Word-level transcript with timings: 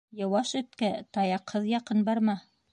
Йыуаш 0.19 0.53
эткә 0.61 0.89
таяҡһыҙ 1.19 1.71
яҡын 1.75 2.05
барма. 2.09 2.39